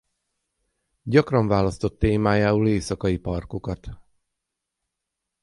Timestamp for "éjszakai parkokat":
2.67-3.87